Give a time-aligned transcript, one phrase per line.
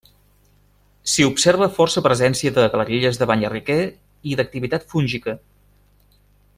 [1.15, 3.79] S'hi observa força presència de galeries de banyarriquer
[4.31, 5.41] i d'activitat fúngica.